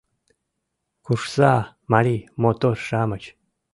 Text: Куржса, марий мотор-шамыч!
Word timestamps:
Куржса, 1.05 1.53
марий 1.91 2.27
мотор-шамыч! 2.41 3.23